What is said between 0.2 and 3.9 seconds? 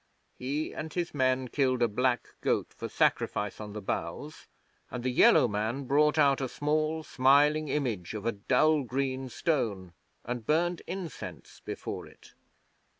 He and his men killed a black goat for sacrifice on the